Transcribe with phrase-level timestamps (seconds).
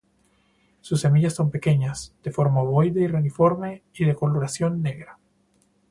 [0.79, 5.19] Sus semillas son pequeñas, de forma ovoide a reniforme y de coloración negra.